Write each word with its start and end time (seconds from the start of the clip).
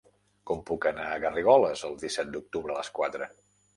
Com 0.51 0.61
puc 0.69 0.87
anar 0.91 1.05
a 1.09 1.19
Garrigoles 1.25 1.85
el 1.91 1.95
disset 2.05 2.33
d'octubre 2.33 2.77
a 2.77 2.79
les 2.79 2.91
quatre? 2.97 3.29